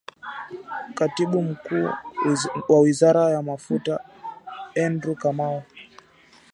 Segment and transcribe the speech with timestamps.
[0.93, 1.89] Katibu Mkuu
[2.69, 3.99] wa Wizara ya Mafuta
[4.85, 5.63] Andrew Kamau